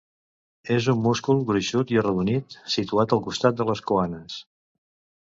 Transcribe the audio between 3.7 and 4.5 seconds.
les coanes.